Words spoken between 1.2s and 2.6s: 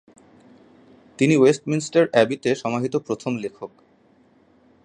ওয়েস্টমিন্স্টার অ্যাবিতে